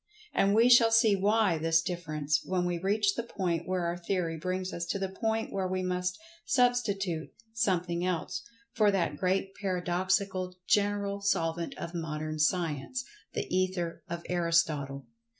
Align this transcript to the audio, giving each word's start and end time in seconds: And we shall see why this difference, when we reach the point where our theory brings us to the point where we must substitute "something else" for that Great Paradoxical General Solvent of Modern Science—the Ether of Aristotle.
And 0.33 0.55
we 0.55 0.67
shall 0.67 0.89
see 0.89 1.15
why 1.15 1.59
this 1.59 1.79
difference, 1.79 2.41
when 2.43 2.65
we 2.65 2.79
reach 2.79 3.13
the 3.13 3.21
point 3.21 3.67
where 3.67 3.85
our 3.85 3.95
theory 3.99 4.35
brings 4.35 4.73
us 4.73 4.83
to 4.87 4.97
the 4.97 5.09
point 5.21 5.53
where 5.53 5.67
we 5.67 5.83
must 5.83 6.17
substitute 6.43 7.29
"something 7.53 8.03
else" 8.03 8.41
for 8.73 8.89
that 8.89 9.15
Great 9.15 9.53
Paradoxical 9.53 10.55
General 10.67 11.21
Solvent 11.21 11.77
of 11.77 11.93
Modern 11.93 12.39
Science—the 12.39 13.45
Ether 13.55 14.01
of 14.09 14.23
Aristotle. 14.27 15.05